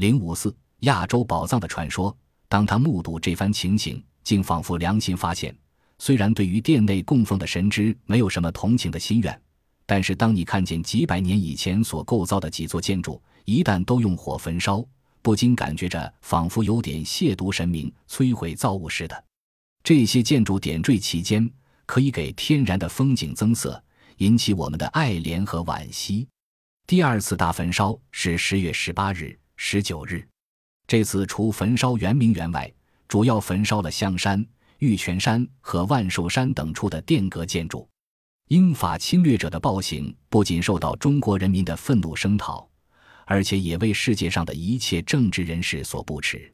[0.00, 2.16] 零五四亚洲宝藏的传说。
[2.48, 5.54] 当他目睹这番情景，竟仿佛良心发现。
[5.98, 9.42] 虽然对于殿内供奉的神祗没有什么同情的心愿，
[9.84, 14.82] 但是当你看见几百年以前所构造的几座建筑，一旦都用火焚烧，
[15.20, 19.24] 不禁感觉着仿佛有点亵渎神明、摧毁造物似的。
[19.84, 21.46] 这些建筑点缀其间，
[21.84, 23.84] 可以给天然的风景增色，
[24.16, 26.26] 引起我们的爱怜和惋惜。
[26.86, 30.26] 第二次大焚烧是十月十八日、十九日，
[30.86, 32.72] 这次除焚烧圆明园外，
[33.06, 34.44] 主要焚烧了香山。
[34.78, 37.86] 玉泉山和万寿山等处的殿阁建筑，
[38.48, 42.66] 英法侵略者的暴行不仅受到中国人民的愤怒声讨，
[43.26, 46.50] 而且也为世界上的一切政治人士所不齿。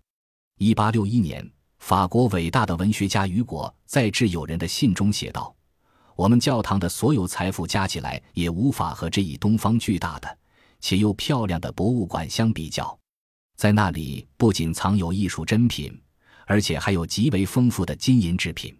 [0.59, 5.55] 一八六一年，法国伟大的文学家雨果在致友人的信中写道
[6.17, 10.39] ：“我们教堂的所有财富加起来，也无法和这一东方巨大的
[10.81, 12.99] 且又漂亮的博物馆相比较。
[13.57, 15.97] 在那里，不仅藏有艺术珍品。”
[16.49, 18.73] 而且还有极为丰富的金银制品，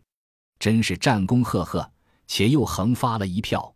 [0.61, 1.91] 真是战功赫赫，
[2.29, 3.75] 且又横发了一票。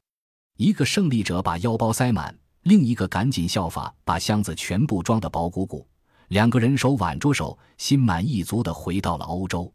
[0.58, 5.84] 一个胜利者把腰包塞满，另一个赶紧效法，把箱子全部装得饱鼓鼓。
[6.28, 9.72] 两个人手挽着手，心满意足地回到了欧洲。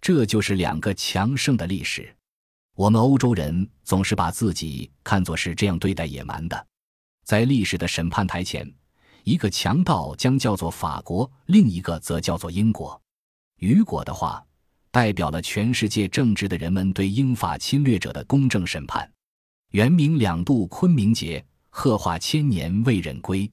[0.00, 2.16] 这就是两个强盛的历史。
[2.76, 6.66] 我们欧洲人总是把自己看作是这样对待野蛮的，
[7.30, 8.68] 在历史的审判台前，
[9.22, 13.00] 一个强盗将叫做法国，另一个则叫做英国。
[13.60, 14.44] 雨果的话，
[14.90, 19.08] 代表了全世界正直的人们对英法侵略者的公正审判。
[19.70, 23.48] 元明两度昆明节，鹤化千年未忍归。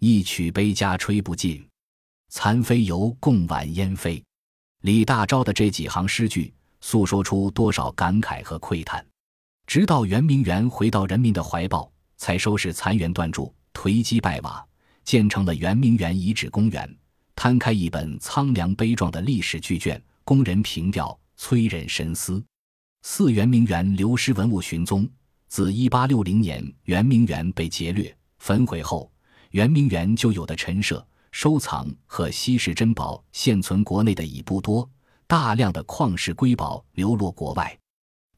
[0.00, 1.64] 一曲悲家吹不尽，
[2.28, 4.20] 残飞犹共晚烟飞。
[4.80, 9.06] 李大钊的这几行诗句，诉说出多少感慨和喟叹。
[9.64, 11.88] 直到圆明园回到人民的怀抱，
[12.22, 14.64] 才收拾残垣断柱、颓基败瓦，
[15.02, 16.96] 建成了圆明园遗址公园。
[17.34, 22.40] 摊开一本苍凉悲壮的历史巨卷，供人凭吊，催人深思。
[23.02, 25.04] 四圆明园流失文物寻踪，
[25.48, 29.10] 自一八六零年圆明园被劫掠焚毁后，
[29.50, 34.88] 圆明园就有的陈设、收藏和稀世珍宝现存国内的已不多，
[35.26, 37.76] 大量的旷世瑰宝流落国外，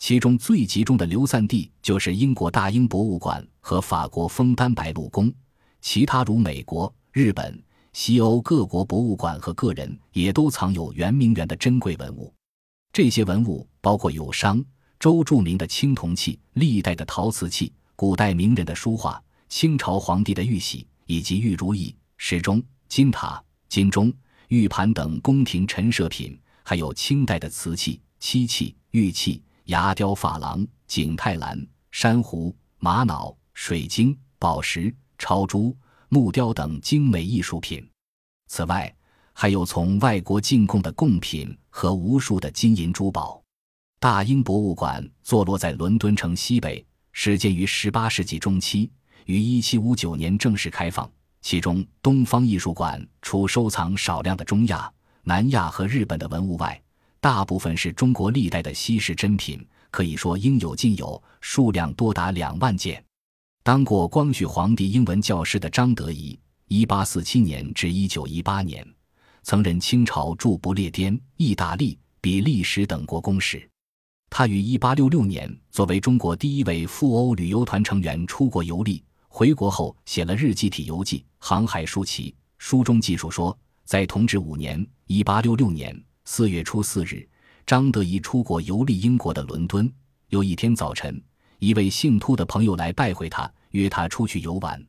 [0.06, 5.32] 其中最集中的流散地就是英国大英博物馆和法国枫丹白露宫，
[5.81, 7.59] 其他如美国、日本。
[7.94, 12.31] 西欧各国博物馆和个人也都藏有圆明园的珍贵文物，
[12.93, 14.62] 这些文物包括有商
[15.00, 24.12] 周著名的青铜器、历代的陶瓷器、古代名人的书画、清朝皇帝的玉玺以及玉如意、时钟、金塔、金钟、
[24.48, 31.58] 玉盘等宫廷陈设品，还有清代的瓷器、漆器、玉器、牙雕、珐琅、景泰蓝、
[31.91, 35.76] 珊瑚、玛瑙、水晶、宝石、超珠。
[36.10, 37.84] 木雕等精美艺术品，
[38.47, 38.94] 此外
[39.32, 43.42] 还有从外国进贡的贡品和无数的金银珠宝。
[43.98, 48.92] 大英博物馆坐落在伦敦城西北，始建于18世纪中期，
[49.25, 51.10] 于1759年正式开放。
[51.41, 54.88] 其中，东方艺术馆除收藏少量的中亚、
[55.25, 56.81] 南亚和日本的文物外，
[57.24, 63.02] 大部分是中国历代的稀世珍品，可以说应有尽有，数量多达两万件。
[63.62, 68.86] 当过光绪皇帝英文教师的张德仪 （1847 年至1918年）
[69.42, 73.66] 曾任清朝驻不列颠、意大利、比利时等国公使。
[74.28, 87.28] 他于1866年作为中国第一位赴欧旅游团成员出国游历，回国后写了日记体游记《航海书奇》，书中记述说，在同治五年 （1866 年）四月初四日，
[87.66, 89.92] 张德仪出国游历英国的伦敦。
[90.30, 91.22] 有一天早晨。
[91.58, 94.84] 一位姓秃的朋友来拜会他，约他出去游玩。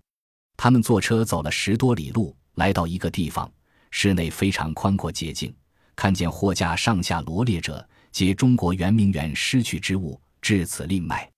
[0.57, 3.49] 他们坐车走了十多里路，来到一个地方，
[3.91, 5.53] 室内非常宽阔洁净。
[5.95, 11.29] 看见货架上下罗列着皆中国圆明园失去之物，至此另卖。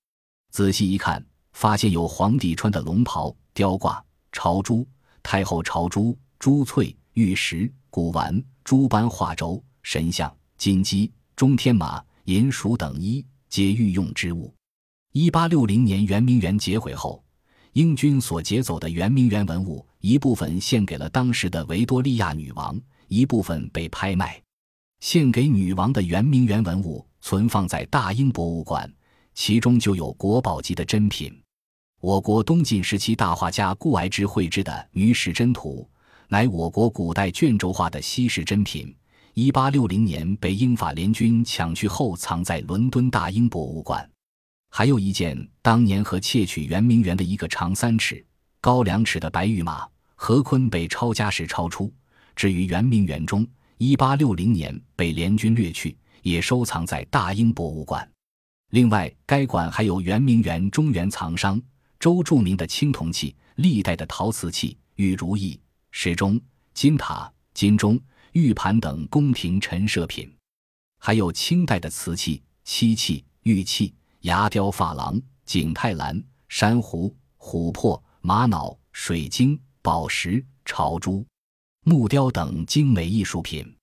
[0.51, 4.87] 仔细一看，发现有皇帝穿的龙袍、雕挂、朝珠、
[5.21, 14.53] 太后朝珠、珠翠、玉石、古玩、珠斑画轴、神像、金鸡、中天马、银鼠等衣，皆御用之物。
[15.13, 17.23] 一八六零年，圆明园劫毁后，
[17.71, 24.37] 英军所劫走的圆明园文物，一部分献给了当时的维多利亚女王，一部分被拍卖。
[24.99, 28.93] 献给女王的圆明园文物存放在大英博物馆，
[29.35, 31.33] 其中就有国宝级的珍品。
[32.01, 35.89] 我国东晋时期大画家顾闱之绘制的《女史箴图》，
[36.27, 38.93] 乃我国古代卷轴画的稀世珍品。
[39.39, 44.09] 一八六零年被英法联军抢去后，藏在伦敦大英博物馆。
[44.71, 48.25] 还有一件当年和窃取圆明园的一个长三尺、
[48.59, 51.93] 高两尺的白玉马，何坤被抄家时抄出，
[52.35, 53.45] 至于圆明园中，
[53.77, 58.09] 一八六零年被联军掠去，也收藏在大英博物馆。
[58.71, 61.61] 另外，该馆还有圆明园中原藏商
[61.99, 65.59] 周著名的青铜器、历代的陶瓷器、玉如意、
[65.91, 66.41] 石钟、
[66.73, 67.99] 金塔、金钟、
[68.31, 70.33] 玉盘等宫廷陈设品，
[70.99, 79.59] 还有清代的瓷器、漆器、玉器、牙雕、珐琅、景泰蓝、珊瑚、琥珀、玛瑙、水晶。
[79.79, 81.25] 宝石、朝珠、
[81.85, 83.73] 木雕等精美艺术品，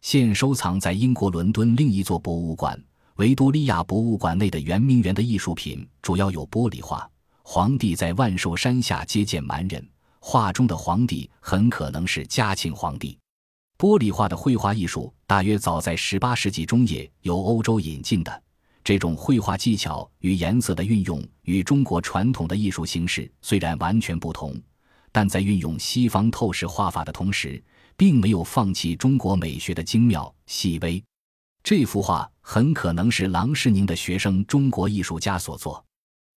[0.00, 2.76] 现收藏在英国伦敦另一座博物馆——
[3.22, 7.08] 维多利亚博物馆内的圆明园的艺术品，主要有玻璃画。
[7.44, 9.88] 皇帝在万寿山下接见蛮人，
[10.18, 13.16] 画中的皇帝很可能是嘉庆皇帝。
[13.76, 18.42] 玻璃画的绘画艺术大约早在十八世纪中叶由欧洲引进的。
[18.84, 24.54] 这种绘画技巧与颜色的运用与中国传统的艺术形式虽然完全不同。
[25.10, 27.62] 但在运用西方透视画法的同时，
[27.96, 31.00] 并没有放弃中国美学的精妙细微。
[31.62, 35.84] 这幅画很可能是郎世宁的学生中国艺术家所作。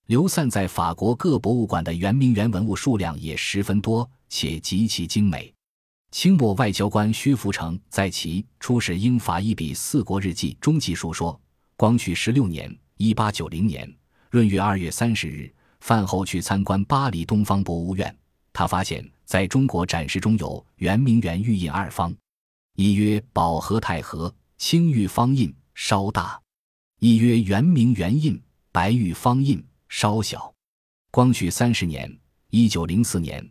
[0.05, 5.51] 流散在法国各博物馆的圆明园文物数量也十分多，且极其精美。
[6.11, 11.39] 清末外交官薛福成在其《出使英法一笔四国日记》中记述说：
[11.75, 13.93] 光绪十六年（一八九零年）
[14.31, 18.15] 闰月二月三十日，饭后去参观巴黎东方博物院。
[18.53, 22.15] 他发现，在中国展示中有圆明园玉印二方，
[22.75, 26.41] 一曰宝和太和青玉方印稍大，
[26.99, 30.51] 一曰圆明园印白玉方印稍小。
[31.11, 32.17] 光绪三十年
[32.49, 33.47] （一九零四年），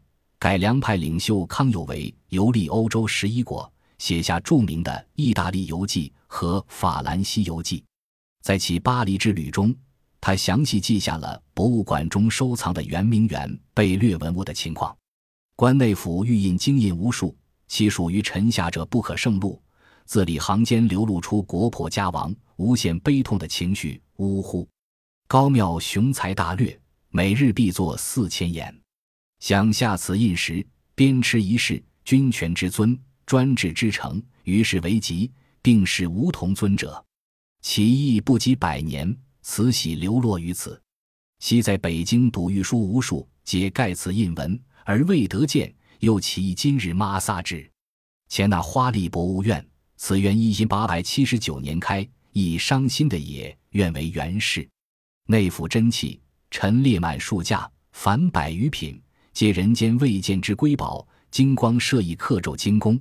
[0.46, 7.80] 改良派领袖康有为游历欧洲十一国，写下著名的《意大利游记》和《法兰西游记》。
[8.44, 9.74] 在其巴黎之旅中，
[10.20, 14.96] 他详细记下了博物馆中收藏的圆明园被掠文物的情况。
[15.56, 19.60] 关内府玉印精印无数，其属于臣下者不可胜录。
[20.04, 24.00] 字里行间流露出国破家亡、无限悲痛的情绪。
[24.18, 24.64] 呜呼！
[25.26, 28.72] 高妙雄才大略，每日必作四千言。
[29.38, 35.30] 想下此印时，鞭笞一事，君权之尊，专制之诚，于是为极，
[35.62, 37.04] 并是梧桐尊者。
[37.60, 39.16] 其意不及百年。
[39.48, 40.82] 慈禧流落于此，
[41.38, 45.72] 昔在北京赌御书无数，皆盖此印文，而未得见。
[46.00, 47.70] 又其今日抹撒之。
[48.28, 49.64] 前那花丽博物院，
[49.96, 53.56] 此园一八八百七十九年开，亦伤心的也。
[53.70, 54.68] 愿为原氏。
[55.28, 59.00] 内府珍器陈列满数架，凡百余品，
[59.36, 61.06] 皆人间未见之瑰宝。
[61.30, 62.98] 金光射以刻铸精工，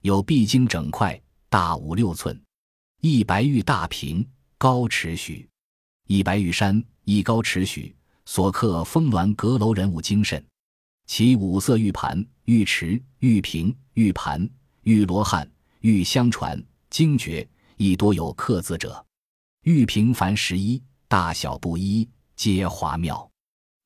[0.00, 1.20] 有碧金整块，
[1.50, 2.42] 大五六寸，
[3.02, 4.26] 一白玉大瓶，
[4.56, 5.46] 高尺许。
[6.06, 7.94] 一白玉山，一高尺许，
[8.24, 10.42] 所刻峰峦阁楼人物精甚。
[11.04, 14.48] 其五色玉盘、玉池、玉瓶、玉盘、
[14.84, 15.46] 玉罗汉、
[15.80, 16.58] 玉香传、
[16.88, 17.46] 精绝，
[17.76, 19.04] 亦多有刻字者。
[19.64, 23.30] 玉瓶凡十一，大小不一，皆华妙。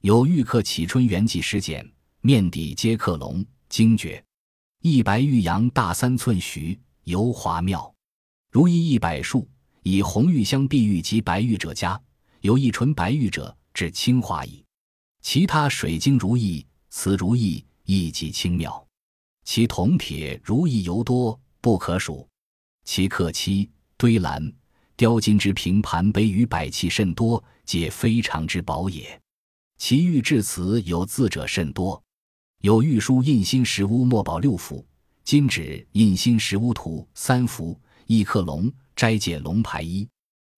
[0.03, 1.87] 有玉刻启春元纪诗简，
[2.23, 4.25] 面底皆刻龙精绝。
[4.81, 7.95] 一白玉阳大三寸许，尤华妙。
[8.51, 9.47] 如意一百数，
[9.83, 12.01] 以红玉镶碧玉及白玉者佳。
[12.41, 14.65] 有一纯白玉者，至青花矣。
[15.21, 18.83] 其他水晶如意、瓷如意亦极轻妙。
[19.45, 22.27] 其铜铁如意尤多，不可数。
[22.85, 24.51] 其刻漆、堆蓝、
[24.97, 29.20] 雕金之瓶盘杯与百器甚多，皆非常之宝也。
[29.81, 32.01] 其玉制瓷有字者甚多，
[32.61, 34.87] 有玉书印心石屋墨宝六幅，
[35.25, 40.07] 金纸印心石屋图三幅，一刻龙斋戒龙牌一，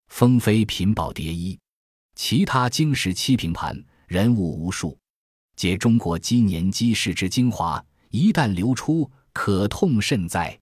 [0.09, 1.57] 风妃品宝碟一。
[2.15, 4.97] 其他经石漆平盘，人物无数，
[5.55, 10.59] 皆中国积年积世之精华，一旦流出，可痛甚哉！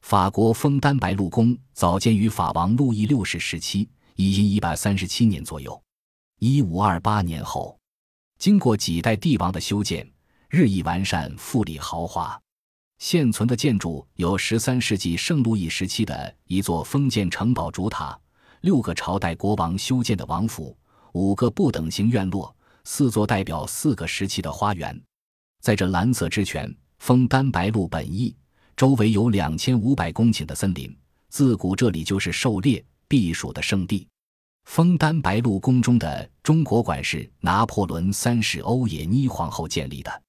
[0.00, 3.86] 法国枫丹白露宫早建于法王路易六世时期，
[4.16, 5.78] 已因一百三十七年左右。
[6.38, 7.77] 一五二八年后，
[8.38, 10.08] 经过几代帝王的修建，
[10.48, 12.40] 日益完善，富丽豪华。
[12.98, 18.16] 现存的建筑有十三世纪圣路易时期的一座封建城堡主塔，
[18.60, 20.76] 六个朝代国王修建的王府。
[21.14, 22.54] 五个不等形院落，
[22.84, 25.00] 四座代表四个时期的花园，
[25.60, 28.36] 在这蓝色之泉枫丹白露本意，
[28.76, 30.96] 周围有两千五百公顷的森林。
[31.28, 34.06] 自古这里就是狩猎避暑的圣地。
[34.68, 40.22] 枫丹白露宫中的中国馆是拿破仑三世欧也妮皇后建立的。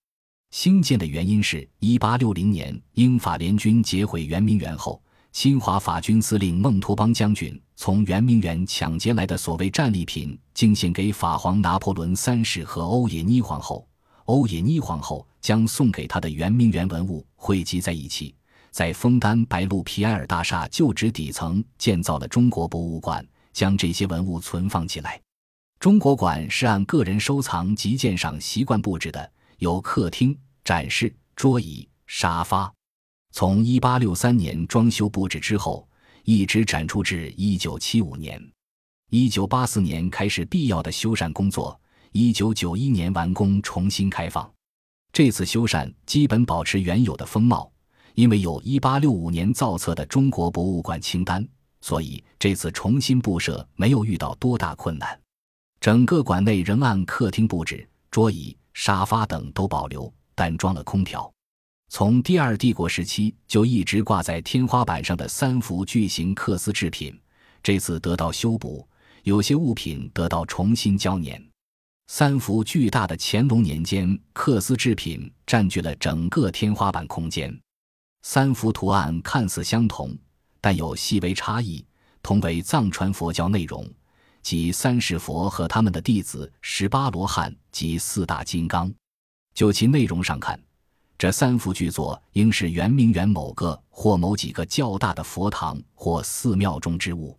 [0.51, 4.99] 兴建的原因是一八六零年英法联军劫毁圆明园后。
[5.33, 13.85] 侵华法军司令孟托邦将军从圆明园抢劫来的所谓战利品，进献给法皇拿破仑三世和欧也妮皇后。
[14.23, 18.33] 欧也妮皇后将送给他的圆明园文物汇集在一起，
[18.71, 25.19] 在枫丹白露皮埃尔大厦旧址底层建造了中国博物馆，将这些文物存放起来。
[25.79, 32.71] 中国馆是按个人收藏及鉴赏习惯布置的，有客厅、展示、桌椅、沙发。
[33.31, 35.87] 从1863年装修布置之后，
[36.23, 38.51] 一直展出至1975年。
[39.11, 41.79] 1984年开始必要的修缮工作
[42.13, 44.51] ，1991年完工重新开放。
[45.13, 47.71] 这次修缮基本保持原有的风貌，
[48.15, 51.47] 因为有1865年造册的中国博物馆清单，
[51.81, 55.19] 所以这次重新布设没有遇到多大困难。
[55.79, 61.31] 整个馆内仍按客厅布置，桌椅、沙发等都保留，但装了空调。
[61.91, 67.17] 从第二帝国时期就一直挂在天花板上的三幅巨型缂丝制品，
[67.63, 68.87] 这次得到修补，
[69.23, 71.41] 有些物品得到重新胶粘。
[72.07, 77.57] 三幅巨大的乾隆年间缂丝制品占据了整个天花板空间。
[78.21, 80.15] 三幅图案看似相同，
[80.61, 81.85] 但有细微差异，
[82.21, 83.87] 同为藏传佛教内容，
[84.41, 88.91] 即三世佛和他们的弟子十八罗汉及四大金刚。
[89.53, 90.59] 就其内容上看。
[91.17, 97.37] 这三幅巨作应是圆明园某个或某几个较大的佛堂或寺庙中之物。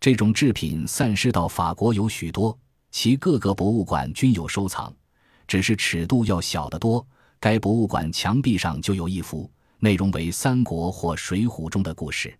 [0.00, 2.58] 这种制品散失到法国有许多，
[2.90, 4.92] 其各个博物馆均有收藏，
[5.46, 7.06] 只是尺度要小得多。
[7.38, 12.36] 该博物馆墙壁上就有一幅，内容为三国或水浒中的故事。